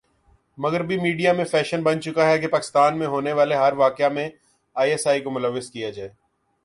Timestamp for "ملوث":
5.31-5.69